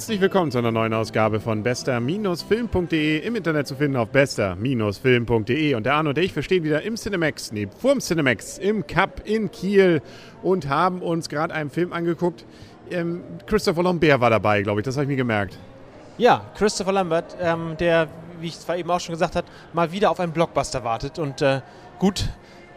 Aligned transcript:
Herzlich 0.00 0.22
willkommen 0.22 0.50
zu 0.50 0.56
einer 0.56 0.72
neuen 0.72 0.94
Ausgabe 0.94 1.40
von 1.40 1.62
bester-film.de 1.62 3.18
im 3.18 3.36
Internet 3.36 3.66
zu 3.66 3.74
finden 3.74 3.98
auf 3.98 4.08
bester-film.de 4.08 5.74
und 5.74 5.84
der 5.84 5.92
Arno 5.92 6.08
und 6.08 6.16
ich, 6.16 6.34
wir 6.34 6.42
stehen 6.42 6.64
wieder 6.64 6.80
im 6.80 6.96
Cinemax, 6.96 7.52
nee, 7.52 7.68
vorm 7.82 8.00
Cinemax 8.00 8.56
im 8.56 8.86
Cup 8.86 9.20
in 9.26 9.50
Kiel 9.50 10.00
und 10.42 10.70
haben 10.70 11.02
uns 11.02 11.28
gerade 11.28 11.52
einen 11.52 11.68
Film 11.68 11.92
angeguckt. 11.92 12.46
Ähm, 12.90 13.20
Christopher 13.44 13.82
Lambert 13.82 14.22
war 14.22 14.30
dabei, 14.30 14.62
glaube 14.62 14.80
ich, 14.80 14.86
das 14.86 14.96
habe 14.96 15.04
ich 15.04 15.10
mir 15.10 15.16
gemerkt. 15.16 15.58
Ja, 16.16 16.46
Christopher 16.56 16.92
Lambert, 16.92 17.36
ähm, 17.38 17.76
der, 17.78 18.08
wie 18.40 18.46
ich 18.46 18.58
zwar 18.58 18.78
eben 18.78 18.90
auch 18.90 19.00
schon 19.00 19.12
gesagt 19.12 19.36
habe, 19.36 19.46
mal 19.74 19.92
wieder 19.92 20.10
auf 20.10 20.18
einen 20.18 20.32
Blockbuster 20.32 20.82
wartet 20.82 21.18
und 21.18 21.42
äh, 21.42 21.60
gut, 21.98 22.30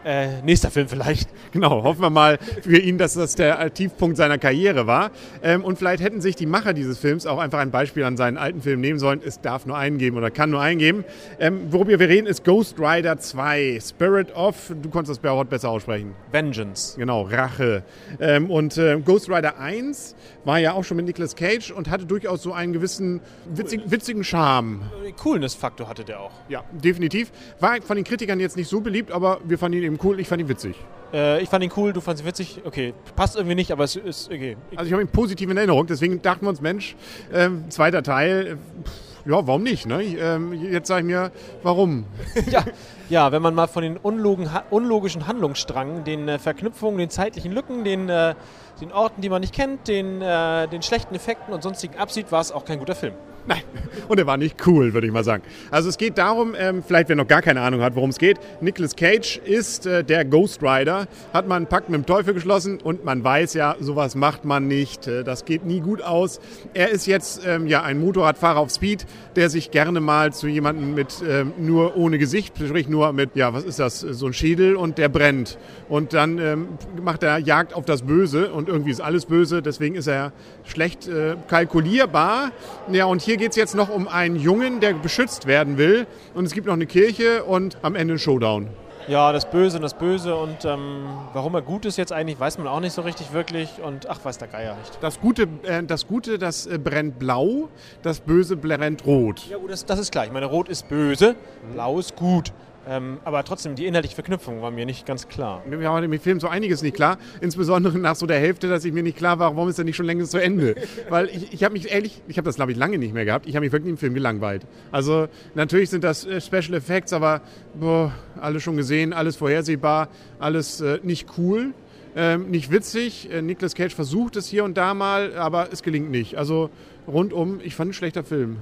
äh, 0.04 0.42
nächster 0.42 0.70
Film 0.70 0.88
vielleicht. 0.88 1.28
Genau, 1.52 1.82
hoffen 1.84 2.02
wir 2.02 2.10
mal 2.10 2.38
für 2.62 2.78
ihn, 2.78 2.98
dass 2.98 3.14
das 3.14 3.36
der 3.36 3.72
Tiefpunkt 3.72 4.16
seiner 4.16 4.38
Karriere 4.38 4.86
war. 4.86 5.10
Ähm, 5.42 5.64
und 5.64 5.78
vielleicht 5.78 6.02
hätten 6.02 6.20
sich 6.20 6.36
die 6.36 6.46
Macher 6.46 6.72
dieses 6.72 6.98
Films 6.98 7.26
auch 7.26 7.38
einfach 7.38 7.60
ein 7.60 7.70
Beispiel 7.70 8.04
an 8.04 8.16
seinen 8.16 8.36
alten 8.36 8.60
Film 8.60 8.80
nehmen 8.80 8.98
sollen. 8.98 9.20
Es 9.24 9.40
darf 9.40 9.66
nur 9.66 9.76
einen 9.76 9.98
geben 9.98 10.16
oder 10.16 10.30
kann 10.30 10.50
nur 10.50 10.60
einen 10.60 10.78
geben. 10.78 11.04
Ähm, 11.38 11.72
worüber 11.72 11.98
wir 11.98 12.08
reden, 12.08 12.26
ist 12.26 12.44
Ghost 12.44 12.78
Rider 12.78 13.18
2, 13.18 13.78
Spirit 13.80 14.34
of, 14.34 14.72
du 14.82 14.90
konntest 14.90 15.10
das 15.10 15.18
Bärhort 15.18 15.48
besser 15.48 15.70
aussprechen. 15.70 16.14
Vengeance. 16.32 16.96
Genau, 16.96 17.22
Rache. 17.22 17.84
Ähm, 18.20 18.50
und 18.50 18.76
äh, 18.76 18.98
Ghost 19.04 19.28
Rider 19.28 19.58
1 19.58 20.16
war 20.44 20.58
ja 20.58 20.72
auch 20.72 20.84
schon 20.84 20.96
mit 20.96 21.06
Nicolas 21.06 21.36
Cage 21.36 21.70
und 21.70 21.88
hatte 21.88 22.06
durchaus 22.06 22.42
so 22.42 22.52
einen 22.52 22.72
gewissen 22.72 23.20
witzigen, 23.46 23.90
witzigen 23.90 24.24
Charme. 24.24 24.82
Coolness-Faktor 25.16 25.88
hatte 25.88 26.04
der 26.04 26.20
auch. 26.20 26.32
Ja, 26.48 26.64
definitiv. 26.72 27.30
War 27.60 27.80
von 27.82 27.96
den 27.96 28.04
Kritikern 28.04 28.40
jetzt 28.40 28.56
nicht 28.56 28.68
so 28.68 28.80
beliebt, 28.80 29.10
aber 29.10 29.40
wir 29.44 29.58
fanden 29.58 29.78
ihn 29.78 29.84
eben 29.84 29.93
cool. 30.02 30.20
Ich 30.20 30.28
fand 30.28 30.40
ihn 30.40 30.48
witzig. 30.48 30.76
Äh, 31.12 31.42
ich 31.42 31.48
fand 31.48 31.62
ihn 31.62 31.70
cool, 31.76 31.92
du 31.92 32.00
fandest 32.00 32.24
ihn 32.24 32.28
witzig. 32.28 32.62
Okay, 32.64 32.94
passt 33.14 33.36
irgendwie 33.36 33.54
nicht, 33.54 33.70
aber 33.70 33.84
es 33.84 33.96
ist 33.96 34.30
okay. 34.30 34.56
Also 34.74 34.86
ich 34.86 34.92
habe 34.92 35.02
ihn 35.02 35.08
positiv 35.08 35.48
in 35.50 35.56
Erinnerung, 35.56 35.86
deswegen 35.86 36.20
dachten 36.20 36.44
wir 36.44 36.50
uns, 36.50 36.60
Mensch, 36.60 36.96
äh, 37.32 37.50
zweiter 37.68 38.02
Teil, 38.02 38.46
äh, 38.46 39.30
ja, 39.30 39.46
warum 39.46 39.62
nicht? 39.62 39.86
Ne? 39.86 40.02
Ich, 40.02 40.18
ähm, 40.20 40.52
jetzt 40.52 40.88
sage 40.88 41.00
ich 41.00 41.06
mir, 41.06 41.30
warum? 41.62 42.04
ja, 42.50 42.64
ja, 43.08 43.32
wenn 43.32 43.40
man 43.40 43.54
mal 43.54 43.68
von 43.68 43.82
den 43.82 43.96
unlogen, 43.96 44.50
unlogischen 44.70 45.26
Handlungsstrang, 45.26 46.04
den 46.04 46.28
äh, 46.28 46.38
Verknüpfungen, 46.38 46.98
den 46.98 47.10
zeitlichen 47.10 47.52
Lücken, 47.52 47.84
den, 47.84 48.08
äh, 48.08 48.34
den 48.80 48.92
Orten, 48.92 49.20
die 49.20 49.28
man 49.28 49.40
nicht 49.40 49.54
kennt, 49.54 49.88
den, 49.88 50.20
äh, 50.20 50.68
den 50.68 50.82
schlechten 50.82 51.14
Effekten 51.14 51.52
und 51.52 51.62
sonstigen 51.62 51.96
absieht, 51.96 52.32
war 52.32 52.40
es 52.40 52.52
auch 52.52 52.64
kein 52.64 52.78
guter 52.78 52.94
Film. 52.94 53.14
Nein, 53.46 53.60
und 54.08 54.18
er 54.18 54.26
war 54.26 54.38
nicht 54.38 54.66
cool, 54.66 54.94
würde 54.94 55.06
ich 55.06 55.12
mal 55.12 55.22
sagen. 55.22 55.42
Also 55.70 55.90
es 55.90 55.98
geht 55.98 56.16
darum, 56.16 56.54
ähm, 56.58 56.82
vielleicht 56.82 57.10
wer 57.10 57.16
noch 57.16 57.28
gar 57.28 57.42
keine 57.42 57.60
Ahnung 57.60 57.82
hat, 57.82 57.94
worum 57.94 58.08
es 58.08 58.18
geht. 58.18 58.38
Nicolas 58.62 58.96
Cage 58.96 59.36
ist 59.36 59.84
äh, 59.84 60.02
der 60.02 60.24
Ghost 60.24 60.62
Rider, 60.62 61.06
hat 61.34 61.46
man 61.46 61.58
einen 61.58 61.66
Pakt 61.66 61.90
mit 61.90 61.98
dem 61.98 62.06
Teufel 62.06 62.32
geschlossen 62.32 62.80
und 62.80 63.04
man 63.04 63.22
weiß 63.22 63.52
ja, 63.52 63.76
sowas 63.80 64.14
macht 64.14 64.46
man 64.46 64.66
nicht. 64.66 65.06
Äh, 65.08 65.24
das 65.24 65.44
geht 65.44 65.66
nie 65.66 65.80
gut 65.80 66.00
aus. 66.00 66.40
Er 66.72 66.88
ist 66.88 67.06
jetzt 67.06 67.42
ähm, 67.46 67.66
ja 67.66 67.82
ein 67.82 68.00
Motorradfahrer 68.00 68.58
auf 68.58 68.70
Speed, 68.70 69.04
der 69.36 69.50
sich 69.50 69.70
gerne 69.70 70.00
mal 70.00 70.32
zu 70.32 70.48
jemandem 70.48 70.94
mit 70.94 71.22
ähm, 71.28 71.52
nur 71.58 71.98
ohne 71.98 72.16
Gesicht, 72.16 72.56
sprich 72.56 72.88
nur 72.88 73.12
mit, 73.12 73.36
ja, 73.36 73.52
was 73.52 73.64
ist 73.64 73.78
das, 73.78 74.00
so 74.00 74.26
ein 74.26 74.32
Schädel 74.32 74.74
und 74.74 74.96
der 74.96 75.10
brennt. 75.10 75.58
Und 75.90 76.14
dann 76.14 76.38
ähm, 76.38 76.68
macht 77.02 77.22
er 77.22 77.36
Jagd 77.36 77.74
auf 77.74 77.84
das 77.84 78.02
Böse 78.02 78.52
und 78.52 78.63
irgendwie 78.68 78.90
ist 78.90 79.00
alles 79.00 79.26
böse, 79.26 79.60
deswegen 79.60 79.96
ist 79.96 80.06
er 80.06 80.32
schlecht 80.64 81.08
äh, 81.08 81.36
kalkulierbar. 81.48 82.52
Ja, 82.90 83.04
und 83.04 83.20
hier 83.20 83.34
hier 83.34 83.40
geht 83.40 83.50
es 83.50 83.56
jetzt 83.56 83.74
noch 83.74 83.88
um 83.88 84.06
einen 84.06 84.36
Jungen, 84.36 84.78
der 84.78 84.94
beschützt 84.94 85.48
werden 85.48 85.76
will. 85.76 86.06
Und 86.34 86.44
es 86.44 86.52
gibt 86.52 86.68
noch 86.68 86.74
eine 86.74 86.86
Kirche 86.86 87.42
und 87.42 87.78
am 87.82 87.96
Ende 87.96 88.14
ein 88.14 88.18
Showdown. 88.20 88.68
Ja, 89.08 89.32
das 89.32 89.50
Böse 89.50 89.78
und 89.78 89.82
das 89.82 89.94
Böse 89.94 90.36
und 90.36 90.64
ähm, 90.64 91.06
warum 91.32 91.52
er 91.56 91.62
gut 91.62 91.84
ist 91.84 91.98
jetzt 91.98 92.12
eigentlich, 92.12 92.38
weiß 92.38 92.58
man 92.58 92.68
auch 92.68 92.78
nicht 92.78 92.92
so 92.92 93.02
richtig 93.02 93.32
wirklich 93.32 93.82
und 93.82 94.08
ach, 94.08 94.24
weiß 94.24 94.38
der 94.38 94.46
Geier 94.46 94.76
nicht. 94.76 94.98
Das 95.00 95.20
Gute, 95.20 95.48
äh, 95.64 95.82
das, 95.82 96.06
Gute 96.06 96.38
das 96.38 96.66
äh, 96.66 96.78
brennt 96.78 97.18
blau, 97.18 97.70
das 98.02 98.20
Böse 98.20 98.56
brennt 98.56 99.04
rot. 99.04 99.40
Ja 99.50 99.58
gut, 99.58 99.72
das, 99.72 99.84
das 99.84 99.98
ist 99.98 100.12
klar. 100.12 100.26
Ich 100.26 100.32
meine, 100.32 100.46
rot 100.46 100.68
ist 100.68 100.88
böse, 100.88 101.34
blau 101.72 101.98
ist 101.98 102.14
gut. 102.14 102.52
Ähm, 102.86 103.18
aber 103.24 103.44
trotzdem, 103.44 103.74
die 103.74 103.86
inhaltliche 103.86 104.14
Verknüpfung 104.14 104.60
war 104.60 104.70
mir 104.70 104.84
nicht 104.84 105.06
ganz 105.06 105.28
klar. 105.28 105.62
Mir 105.66 105.80
war 105.80 106.02
im 106.02 106.20
Film 106.20 106.40
so 106.40 106.48
einiges 106.48 106.82
nicht 106.82 106.94
klar. 106.94 107.18
Insbesondere 107.40 107.98
nach 107.98 108.16
so 108.16 108.26
der 108.26 108.38
Hälfte, 108.38 108.68
dass 108.68 108.84
ich 108.84 108.92
mir 108.92 109.02
nicht 109.02 109.16
klar 109.16 109.38
war, 109.38 109.56
warum 109.56 109.68
ist 109.68 109.78
er 109.78 109.84
nicht 109.84 109.96
schon 109.96 110.06
längst 110.06 110.30
zu 110.30 110.38
Ende. 110.38 110.74
Weil 111.08 111.28
ich, 111.28 111.52
ich 111.52 111.64
habe 111.64 111.72
mich 111.72 111.90
ehrlich, 111.90 112.20
ich 112.28 112.36
habe 112.36 112.46
das 112.46 112.56
glaube 112.56 112.72
ich 112.72 112.78
lange 112.78 112.98
nicht 112.98 113.14
mehr 113.14 113.24
gehabt, 113.24 113.46
ich 113.46 113.56
habe 113.56 113.64
mich 113.64 113.72
wirklich 113.72 113.90
im 113.90 113.98
Film 113.98 114.14
gelangweilt. 114.14 114.66
Also 114.92 115.28
natürlich 115.54 115.90
sind 115.90 116.04
das 116.04 116.26
äh, 116.26 116.40
Special 116.40 116.74
Effects, 116.74 117.12
aber 117.12 117.40
boah, 117.74 118.12
alles 118.40 118.62
schon 118.62 118.76
gesehen, 118.76 119.12
alles 119.12 119.36
vorhersehbar, 119.36 120.08
alles 120.38 120.80
äh, 120.80 121.00
nicht 121.02 121.28
cool. 121.38 121.72
Ähm, 122.16 122.50
nicht 122.50 122.70
witzig. 122.70 123.28
Äh, 123.32 123.42
Nicolas 123.42 123.74
Cage 123.74 123.94
versucht 123.94 124.36
es 124.36 124.46
hier 124.46 124.62
und 124.62 124.76
da 124.76 124.94
mal, 124.94 125.34
aber 125.36 125.68
es 125.72 125.82
gelingt 125.82 126.10
nicht. 126.10 126.36
Also 126.36 126.70
rundum, 127.08 127.60
ich 127.62 127.74
fand 127.74 127.90
ein 127.90 127.94
schlechter 127.94 128.22
Film. 128.22 128.58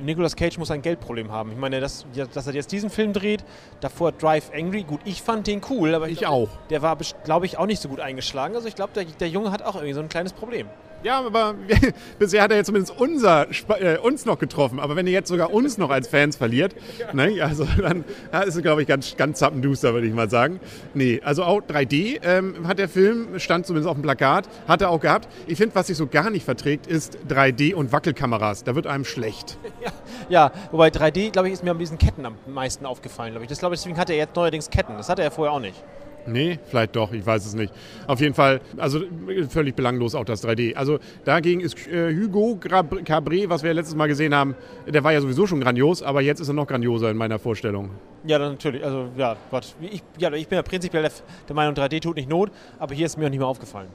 Nicolas 0.00 0.36
Cage 0.36 0.58
muss 0.58 0.70
ein 0.70 0.82
Geldproblem 0.82 1.30
haben. 1.30 1.52
Ich 1.52 1.58
meine, 1.58 1.80
dass, 1.80 2.06
dass 2.32 2.46
er 2.46 2.54
jetzt 2.54 2.72
diesen 2.72 2.90
Film 2.90 3.12
dreht, 3.12 3.44
davor 3.80 4.12
Drive 4.12 4.50
Angry, 4.54 4.82
gut, 4.82 5.00
ich 5.04 5.22
fand 5.22 5.46
den 5.46 5.60
cool, 5.70 5.94
aber 5.94 6.06
ich, 6.06 6.14
ich 6.14 6.18
glaub, 6.20 6.32
auch. 6.32 6.48
Der 6.70 6.82
war, 6.82 6.98
glaube 7.24 7.46
ich, 7.46 7.58
auch 7.58 7.66
nicht 7.66 7.80
so 7.80 7.88
gut 7.88 8.00
eingeschlagen. 8.00 8.54
Also 8.54 8.68
ich 8.68 8.74
glaube, 8.74 8.92
der, 8.94 9.04
der 9.04 9.28
Junge 9.28 9.50
hat 9.50 9.62
auch 9.62 9.76
irgendwie 9.76 9.94
so 9.94 10.00
ein 10.00 10.08
kleines 10.08 10.32
Problem. 10.32 10.68
Ja, 11.04 11.20
aber 11.20 11.54
bisher 12.18 12.42
hat 12.42 12.50
er 12.50 12.56
jetzt 12.56 12.66
zumindest 12.66 12.98
unser, 12.98 13.46
äh, 13.78 13.98
uns 13.98 14.24
noch 14.24 14.38
getroffen. 14.38 14.80
Aber 14.80 14.96
wenn 14.96 15.06
er 15.06 15.12
jetzt 15.12 15.28
sogar 15.28 15.52
uns 15.52 15.76
noch 15.76 15.90
als 15.90 16.08
Fans 16.08 16.34
verliert, 16.34 16.74
ne, 17.12 17.42
also 17.42 17.66
dann 17.78 18.04
ja, 18.32 18.40
ist 18.40 18.56
es, 18.56 18.62
glaube 18.62 18.80
ich, 18.80 18.88
ganz, 18.88 19.14
ganz 19.16 19.38
zappenduster, 19.38 19.92
würde 19.92 20.06
ich 20.06 20.14
mal 20.14 20.30
sagen. 20.30 20.60
Nee, 20.94 21.20
also 21.22 21.44
auch 21.44 21.60
3D 21.60 22.20
ähm, 22.22 22.66
hat 22.66 22.78
der 22.78 22.88
Film, 22.88 23.38
stand 23.38 23.66
zumindest 23.66 23.88
auf 23.88 23.96
dem 23.96 24.02
Plakat, 24.02 24.48
hat 24.66 24.80
er 24.80 24.88
auch 24.88 25.00
gehabt. 25.00 25.28
Ich 25.46 25.58
finde, 25.58 25.74
was 25.74 25.88
sich 25.88 25.96
so 25.98 26.06
gar 26.06 26.30
nicht 26.30 26.46
verträgt, 26.46 26.86
ist 26.86 27.18
3D 27.28 27.74
und 27.74 27.92
Wackelkameras. 27.92 28.64
Da 28.64 28.74
wird 28.74 28.86
einem 28.86 29.04
schlecht. 29.04 29.58
Ja, 29.84 29.92
ja 30.28 30.52
wobei 30.70 30.88
3D, 30.88 31.30
glaube 31.30 31.48
ich, 31.48 31.54
ist 31.54 31.64
mir 31.64 31.70
an 31.70 31.78
diesen 31.78 31.98
Ketten 31.98 32.24
am 32.26 32.36
meisten 32.46 32.86
aufgefallen, 32.86 33.32
glaube 33.32 33.44
ich. 33.44 33.48
Das 33.48 33.58
glaube 33.58 33.74
ich, 33.74 33.80
deswegen 33.80 33.98
hat 33.98 34.10
er 34.10 34.16
jetzt 34.16 34.34
neuerdings 34.36 34.70
Ketten. 34.70 34.96
Das 34.96 35.08
hatte 35.08 35.22
er 35.22 35.30
vorher 35.30 35.52
auch 35.52 35.60
nicht. 35.60 35.82
Nee, 36.26 36.58
vielleicht 36.64 36.96
doch, 36.96 37.12
ich 37.12 37.24
weiß 37.24 37.44
es 37.44 37.54
nicht. 37.54 37.72
Auf 38.06 38.20
jeden 38.20 38.34
Fall, 38.34 38.60
also 38.78 39.00
völlig 39.48 39.74
belanglos 39.74 40.14
auch 40.14 40.24
das 40.24 40.44
3D. 40.44 40.74
Also 40.74 40.98
dagegen 41.24 41.60
ist 41.60 41.86
äh, 41.86 42.14
Hugo 42.14 42.58
Cabré, 42.60 43.48
was 43.48 43.62
wir 43.62 43.70
ja 43.70 43.74
letztes 43.74 43.94
Mal 43.94 44.06
gesehen 44.06 44.34
haben, 44.34 44.54
der 44.86 45.04
war 45.04 45.12
ja 45.12 45.20
sowieso 45.20 45.46
schon 45.46 45.60
grandios, 45.60 46.02
aber 46.02 46.22
jetzt 46.22 46.40
ist 46.40 46.48
er 46.48 46.54
noch 46.54 46.66
grandioser 46.66 47.10
in 47.10 47.16
meiner 47.16 47.38
Vorstellung. 47.38 47.90
Ja, 48.24 48.38
natürlich. 48.38 48.82
Also 48.82 49.08
ja, 49.16 49.36
Gott. 49.50 49.74
Ich, 49.80 50.02
ja, 50.18 50.32
ich 50.32 50.48
bin 50.48 50.56
ja 50.56 50.62
prinzipiell 50.62 51.02
der, 51.02 51.12
der 51.46 51.56
Meinung, 51.56 51.74
3D 51.74 52.00
tut 52.00 52.16
nicht 52.16 52.28
Not, 52.28 52.50
aber 52.78 52.94
hier 52.94 53.06
ist 53.06 53.18
mir 53.18 53.26
auch 53.26 53.30
nicht 53.30 53.40
mehr 53.40 53.48
aufgefallen. 53.48 53.88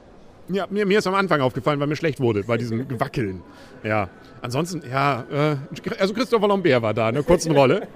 Ja, 0.48 0.66
mir, 0.68 0.86
mir 0.86 0.98
ist 0.98 1.06
am 1.06 1.14
Anfang 1.14 1.40
aufgefallen, 1.40 1.78
weil 1.80 1.86
mir 1.86 1.96
schlecht 1.96 2.20
wurde 2.20 2.42
bei 2.44 2.56
diesem 2.56 2.86
Wackeln. 2.98 3.42
Ja. 3.84 4.08
Ansonsten, 4.42 4.82
ja, 4.90 5.24
äh, 5.30 5.56
also 5.98 6.14
Christopher 6.14 6.48
Lambert 6.48 6.82
war 6.82 6.94
da, 6.94 7.08
eine 7.08 7.22
kurze 7.22 7.52
Rolle. 7.52 7.86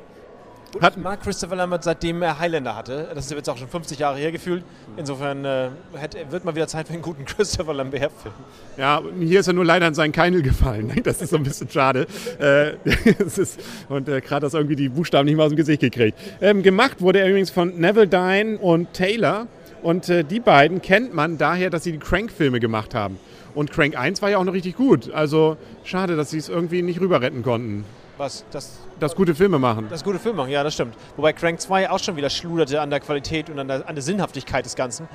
Hat 0.80 0.96
mag 0.96 1.22
Christopher 1.22 1.56
Lambert 1.56 1.84
seitdem 1.84 2.22
er 2.22 2.38
Highlander 2.38 2.74
hatte. 2.74 3.08
Das 3.14 3.26
ist 3.26 3.32
jetzt 3.32 3.48
auch 3.48 3.56
schon 3.56 3.68
50 3.68 3.98
Jahre 3.98 4.18
her 4.18 4.32
gefühlt. 4.32 4.64
Insofern 4.96 5.44
äh, 5.44 5.68
hat, 6.00 6.16
wird 6.30 6.44
mal 6.44 6.54
wieder 6.54 6.66
Zeit 6.66 6.88
für 6.88 6.94
einen 6.94 7.02
guten 7.02 7.24
Christopher 7.26 7.74
Lambert-Film. 7.74 8.34
Ja, 8.76 9.02
hier 9.18 9.40
ist 9.40 9.46
er 9.46 9.52
nur 9.52 9.64
leider 9.64 9.86
in 9.86 9.94
seinen 9.94 10.12
Keinel 10.12 10.42
gefallen. 10.42 10.92
Das 11.04 11.20
ist 11.20 11.30
so 11.30 11.36
ein 11.36 11.42
bisschen 11.42 11.68
schade. 11.68 12.06
äh, 12.40 12.74
ist, 13.18 13.60
und 13.88 14.08
äh, 14.08 14.20
gerade 14.20 14.46
das 14.46 14.54
irgendwie 14.54 14.76
die 14.76 14.88
Buchstaben 14.88 15.26
nicht 15.26 15.36
mal 15.36 15.44
aus 15.44 15.50
dem 15.50 15.56
Gesicht 15.56 15.80
gekriegt. 15.80 16.18
Ähm, 16.40 16.62
gemacht 16.62 17.00
wurde 17.00 17.20
er 17.20 17.28
übrigens 17.28 17.50
von 17.50 17.78
Neville 17.78 18.08
Dine 18.08 18.58
und 18.58 18.92
Taylor. 18.94 19.46
Und 19.84 20.08
äh, 20.08 20.24
die 20.24 20.40
beiden 20.40 20.80
kennt 20.80 21.12
man 21.12 21.36
daher, 21.36 21.68
dass 21.68 21.84
sie 21.84 21.92
die 21.92 21.98
Crank-Filme 21.98 22.58
gemacht 22.58 22.94
haben. 22.94 23.18
Und 23.54 23.70
Crank 23.70 23.98
1 23.98 24.22
war 24.22 24.30
ja 24.30 24.38
auch 24.38 24.44
noch 24.44 24.54
richtig 24.54 24.76
gut. 24.76 25.12
Also 25.12 25.58
schade, 25.84 26.16
dass 26.16 26.30
sie 26.30 26.38
es 26.38 26.48
irgendwie 26.48 26.80
nicht 26.80 27.02
rüber 27.02 27.20
retten 27.20 27.42
konnten. 27.42 27.84
Was? 28.16 28.46
Das, 28.50 28.78
das 28.98 29.14
gute 29.14 29.34
Filme 29.34 29.58
machen. 29.58 29.88
Das 29.90 30.02
gute 30.02 30.18
Filme 30.18 30.38
machen, 30.38 30.50
ja, 30.50 30.64
das 30.64 30.72
stimmt. 30.72 30.94
Wobei 31.16 31.34
Crank 31.34 31.60
2 31.60 31.90
auch 31.90 31.98
schon 31.98 32.16
wieder 32.16 32.30
schluderte 32.30 32.80
an 32.80 32.88
der 32.88 33.00
Qualität 33.00 33.50
und 33.50 33.58
an 33.58 33.68
der, 33.68 33.86
an 33.86 33.94
der 33.94 34.02
Sinnhaftigkeit 34.02 34.64
des 34.64 34.74
Ganzen. 34.74 35.06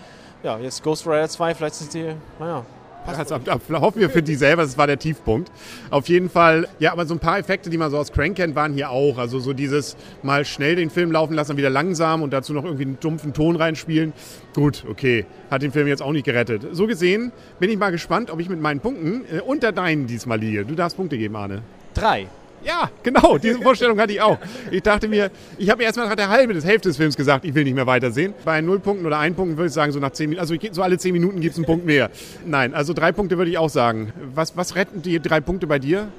Ja, 0.43 0.59
jetzt 0.59 0.83
Ghost 0.83 1.07
Rider 1.07 1.27
2, 1.27 1.55
vielleicht 1.55 1.73
sind 1.73 1.91
die, 1.95 2.13
naja, 2.39 2.63
also, 3.05 3.39
hoffen 3.81 3.99
wir 3.99 4.09
für 4.09 4.21
die 4.21 4.35
selber, 4.35 4.61
das 4.63 4.77
war 4.77 4.87
der 4.87 4.99
Tiefpunkt. 4.99 5.51
Auf 5.89 6.07
jeden 6.09 6.29
Fall, 6.29 6.67
ja, 6.79 6.91
aber 6.91 7.05
so 7.05 7.15
ein 7.15 7.19
paar 7.19 7.39
Effekte, 7.39 7.69
die 7.69 7.77
man 7.77 7.91
so 7.91 7.97
aus 7.97 8.11
Crank 8.11 8.35
kennt, 8.35 8.55
waren 8.55 8.73
hier 8.73 8.89
auch. 8.89 9.17
Also 9.17 9.39
so 9.39 9.53
dieses 9.53 9.97
mal 10.23 10.45
schnell 10.45 10.75
den 10.75 10.89
Film 10.89 11.11
laufen 11.11 11.33
lassen, 11.33 11.57
wieder 11.57 11.69
langsam 11.69 12.21
und 12.21 12.31
dazu 12.31 12.53
noch 12.53 12.63
irgendwie 12.63 12.85
einen 12.85 12.99
dumpfen 12.99 13.33
Ton 13.33 13.55
reinspielen. 13.55 14.13
Gut, 14.53 14.85
okay, 14.89 15.25
hat 15.49 15.61
den 15.61 15.71
Film 15.71 15.87
jetzt 15.87 16.01
auch 16.01 16.11
nicht 16.11 16.25
gerettet. 16.25 16.67
So 16.71 16.87
gesehen 16.87 17.31
bin 17.59 17.69
ich 17.69 17.77
mal 17.77 17.91
gespannt, 17.91 18.31
ob 18.31 18.39
ich 18.39 18.49
mit 18.49 18.61
meinen 18.61 18.79
Punkten 18.79 19.23
äh, 19.31 19.41
unter 19.41 19.71
deinen 19.71 20.07
diesmal 20.07 20.39
liege. 20.39 20.65
Du 20.65 20.75
darfst 20.75 20.97
Punkte 20.97 21.17
geben, 21.17 21.35
Arne. 21.35 21.61
Drei. 21.93 22.27
Ja, 22.63 22.89
genau, 23.03 23.37
diese 23.37 23.61
Vorstellung 23.61 23.99
hatte 23.99 24.13
ich 24.13 24.21
auch. 24.21 24.37
Ich 24.71 24.81
dachte 24.81 25.07
mir, 25.07 25.31
ich 25.57 25.69
habe 25.69 25.79
mir 25.79 25.85
erstmal 25.85 26.07
nach 26.07 26.15
der 26.15 26.29
Hälfte 26.29 26.53
des 26.53 26.65
Hälfte 26.65 26.89
des 26.89 26.97
Films 26.97 27.15
gesagt, 27.15 27.45
ich 27.45 27.53
will 27.53 27.63
nicht 27.63 27.75
mehr 27.75 27.87
weitersehen. 27.87 28.33
Bei 28.43 28.61
null 28.61 28.79
Punkten 28.79 29.05
oder 29.05 29.19
ein 29.19 29.35
Punkten 29.35 29.57
würde 29.57 29.67
ich 29.67 29.73
sagen, 29.73 29.91
so 29.91 29.99
nach 29.99 30.11
zehn 30.11 30.29
Minuten, 30.29 30.41
also 30.41 30.55
so 30.71 30.81
alle 30.81 30.97
zehn 30.97 31.13
Minuten 31.13 31.39
gibt 31.39 31.53
es 31.53 31.57
einen 31.57 31.65
Punkt 31.65 31.85
mehr. 31.85 32.09
Nein, 32.45 32.73
also 32.73 32.93
drei 32.93 33.11
Punkte 33.11 33.37
würde 33.37 33.51
ich 33.51 33.57
auch 33.57 33.69
sagen. 33.69 34.11
Was, 34.35 34.57
was 34.57 34.75
retten 34.75 35.01
die 35.01 35.19
drei 35.19 35.39
Punkte 35.39 35.67
bei 35.67 35.79
dir? 35.79 36.09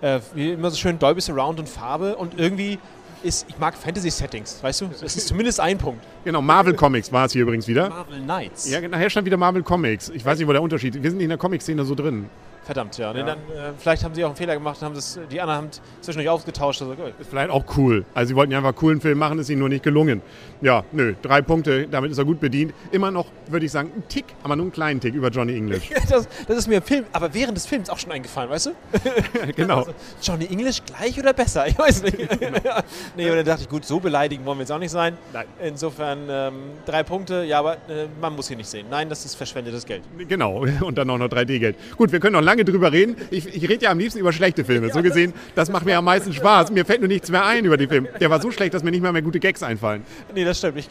Äh, 0.00 0.20
wie 0.34 0.52
immer 0.52 0.70
so 0.70 0.76
schön 0.76 0.98
Dolby 0.98 1.20
Surround 1.20 1.58
und 1.58 1.68
Farbe 1.68 2.16
und 2.16 2.38
irgendwie 2.38 2.78
ist, 3.22 3.46
ich 3.48 3.58
mag 3.58 3.74
Fantasy-Settings, 3.74 4.62
weißt 4.62 4.82
du? 4.82 4.86
Das 5.00 5.16
ist 5.16 5.28
zumindest 5.28 5.58
ein 5.58 5.78
Punkt. 5.78 6.04
Genau, 6.24 6.42
Marvel 6.42 6.74
Comics 6.74 7.10
war 7.10 7.24
es 7.24 7.32
hier 7.32 7.42
übrigens 7.42 7.66
wieder. 7.66 7.88
Marvel 7.88 8.20
Knights. 8.20 8.70
Ja, 8.70 8.86
nachher 8.86 9.08
stand 9.08 9.24
wieder 9.26 9.38
Marvel 9.38 9.62
Comics. 9.62 10.10
Ich 10.10 10.24
weiß 10.24 10.38
nicht, 10.38 10.46
wo 10.46 10.52
der 10.52 10.62
Unterschied 10.62 10.94
ist. 10.94 11.02
Wir 11.02 11.10
sind 11.10 11.16
nicht 11.16 11.24
in 11.24 11.30
der 11.30 11.38
Comic-Szene 11.38 11.84
so 11.84 11.94
drin. 11.94 12.26
Verdammt, 12.64 12.96
ja. 12.96 13.14
Ja. 13.14 13.22
dann, 13.22 13.38
äh, 13.38 13.72
vielleicht 13.76 14.04
haben 14.04 14.14
sie 14.14 14.24
auch 14.24 14.28
einen 14.28 14.36
Fehler 14.36 14.54
gemacht 14.54 14.78
und 14.80 14.86
haben 14.86 14.94
das, 14.94 15.18
die 15.30 15.40
anderen 15.40 15.58
haben 15.58 15.70
zwischendurch 16.00 16.30
ausgetauscht. 16.30 16.80
Also, 16.80 16.94
gut. 16.94 17.12
Ist 17.18 17.28
vielleicht 17.30 17.50
auch 17.50 17.64
cool. 17.76 18.04
Also 18.14 18.28
sie 18.28 18.36
wollten 18.36 18.52
ja 18.52 18.58
einfach 18.58 18.70
einen 18.70 18.78
coolen 18.78 19.00
Film 19.00 19.18
machen, 19.18 19.38
ist 19.38 19.50
ihnen 19.50 19.60
nur 19.60 19.68
nicht 19.68 19.82
gelungen. 19.82 20.22
Ja, 20.62 20.84
nö, 20.92 21.14
drei 21.20 21.42
Punkte, 21.42 21.86
damit 21.88 22.10
ist 22.10 22.18
er 22.18 22.24
gut 22.24 22.40
bedient. 22.40 22.72
Immer 22.90 23.10
noch, 23.10 23.26
würde 23.48 23.66
ich 23.66 23.72
sagen, 23.72 23.90
ein 23.94 24.08
Tick, 24.08 24.24
aber 24.42 24.56
nur 24.56 24.64
einen 24.64 24.72
kleinen 24.72 25.00
Tick 25.00 25.14
über 25.14 25.28
Johnny 25.28 25.54
English. 25.56 25.90
das, 26.08 26.26
das 26.46 26.56
ist 26.56 26.68
mir 26.68 26.76
im 26.76 26.82
Film, 26.82 27.04
aber 27.12 27.32
während 27.34 27.56
des 27.56 27.66
Films 27.66 27.90
auch 27.90 27.98
schon 27.98 28.12
eingefallen, 28.12 28.50
weißt 28.50 28.66
du? 28.66 28.70
genau. 29.56 29.80
Also, 29.80 29.94
Johnny 30.22 30.46
English 30.46 30.82
gleich 30.86 31.18
oder 31.18 31.32
besser? 31.34 31.66
Ich 31.66 31.78
weiß 31.78 32.04
nicht. 32.04 32.18
nee, 33.16 33.30
und 33.30 33.36
dann 33.36 33.44
dachte 33.44 33.62
ich, 33.62 33.68
gut, 33.68 33.84
so 33.84 34.00
beleidigend 34.00 34.46
wollen 34.46 34.58
wir 34.58 34.62
jetzt 34.62 34.72
auch 34.72 34.78
nicht 34.78 34.90
sein. 34.90 35.18
Nein. 35.32 35.46
Insofern 35.62 36.20
ähm, 36.30 36.54
drei 36.86 37.02
Punkte, 37.02 37.44
ja, 37.44 37.58
aber 37.58 37.74
äh, 37.74 38.06
man 38.20 38.34
muss 38.34 38.48
hier 38.48 38.56
nicht 38.56 38.68
sehen. 38.68 38.86
Nein, 38.90 39.08
das 39.08 39.24
ist 39.24 39.34
verschwendetes 39.34 39.84
Geld. 39.84 40.02
Genau, 40.28 40.64
und 40.80 40.96
dann 40.96 41.10
auch 41.10 41.18
noch 41.18 41.28
3D-Geld. 41.28 41.76
Gut, 41.96 42.12
wir 42.12 42.20
können 42.20 42.34
noch 42.34 42.42
lange 42.42 42.53
drüber 42.62 42.92
reden. 42.92 43.16
Ich, 43.32 43.46
ich 43.52 43.68
rede 43.68 43.84
ja 43.86 43.90
am 43.90 43.98
liebsten 43.98 44.20
über 44.20 44.32
schlechte 44.32 44.64
Filme. 44.64 44.90
So 44.92 45.02
gesehen, 45.02 45.32
das 45.56 45.70
macht 45.70 45.84
mir 45.86 45.98
am 45.98 46.04
meisten 46.04 46.32
Spaß. 46.32 46.70
Mir 46.70 46.84
fällt 46.84 47.00
nur 47.00 47.08
nichts 47.08 47.30
mehr 47.30 47.44
ein 47.44 47.64
über 47.64 47.76
den 47.76 47.88
Film. 47.88 48.06
Der 48.20 48.30
war 48.30 48.40
so 48.40 48.52
schlecht, 48.52 48.74
dass 48.74 48.84
mir 48.84 48.92
nicht 48.92 49.02
mal 49.02 49.12
mehr 49.12 49.22
gute 49.22 49.40
Gags 49.40 49.62
einfallen. 49.64 50.02
Nee, 50.32 50.44
das 50.44 50.58
stimmt. 50.58 50.78
Ich 50.78 50.88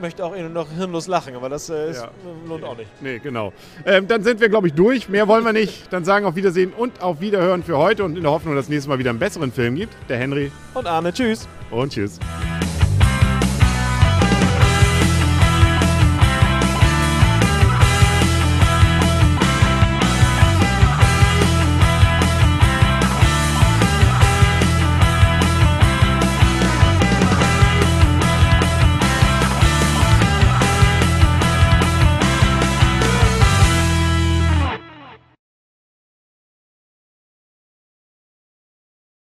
möchte 0.00 0.24
auch 0.24 0.36
nur 0.36 0.48
noch 0.50 0.70
hirnlos 0.76 1.06
lachen, 1.06 1.34
aber 1.36 1.48
das 1.48 1.70
äh, 1.70 1.90
ist, 1.90 2.02
Ja. 2.02 2.10
lohnt 2.46 2.64
auch 2.64 2.76
nicht. 2.76 2.90
Nee, 3.00 3.18
genau. 3.20 3.52
Ähm, 3.86 4.06
dann 4.08 4.22
sind 4.22 4.40
wir, 4.40 4.48
glaube 4.50 4.66
ich, 4.66 4.74
durch. 4.74 5.08
Mehr 5.08 5.28
wollen 5.28 5.44
wir 5.44 5.52
nicht. 5.52 5.90
Dann 5.92 6.04
sagen 6.04 6.26
auf 6.26 6.36
Wiedersehen 6.36 6.72
und 6.76 7.00
auf 7.00 7.20
Wiederhören 7.20 7.62
für 7.62 7.78
heute 7.78 8.04
und 8.04 8.16
in 8.16 8.22
der 8.24 8.32
Hoffnung, 8.32 8.54
dass 8.56 8.64
es 8.64 8.68
nächstes 8.68 8.88
Mal 8.88 8.98
wieder 8.98 9.10
einen 9.10 9.18
besseren 9.18 9.52
Film 9.52 9.76
gibt. 9.76 9.94
Der 10.08 10.18
Henry 10.18 10.50
Und 10.74 10.86
Arne, 10.86 11.12
tschüss. 11.12 11.48
und 11.70 11.92
tschüss. 11.92 12.18